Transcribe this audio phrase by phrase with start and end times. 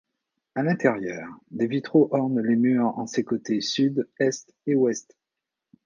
[0.55, 5.15] À l'intérieur, des vitraux ornent les murs en ses côtés sud, est et ouest.